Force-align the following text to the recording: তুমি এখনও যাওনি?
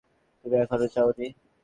তুমি 0.45 0.55
এখনও 0.63 0.87
যাওনি? 0.93 1.27